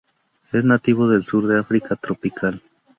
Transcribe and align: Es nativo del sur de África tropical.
Es 0.51 0.63
nativo 0.65 1.07
del 1.07 1.23
sur 1.23 1.45
de 1.47 1.59
África 1.59 1.95
tropical. 1.95 2.59